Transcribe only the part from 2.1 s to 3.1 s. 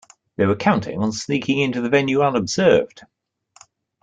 unobserved